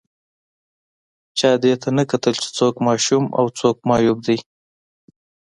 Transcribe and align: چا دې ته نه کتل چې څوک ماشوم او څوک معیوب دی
چا 1.37 1.51
دې 1.63 1.73
ته 1.81 1.89
نه 1.97 2.03
کتل 2.11 2.33
چې 2.41 2.49
څوک 2.57 2.75
ماشوم 2.87 3.25
او 3.39 3.45
څوک 3.59 3.75
معیوب 3.89 4.19
دی 4.27 4.37